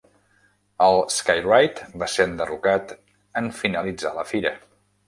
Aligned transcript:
El 0.85 1.01
Sky 1.17 1.35
Ride 1.49 2.01
va 2.05 2.09
ser 2.15 2.27
enderrocat 2.31 2.99
en 3.45 3.55
finalitzar 3.63 4.19
la 4.21 4.27
fira. 4.35 4.57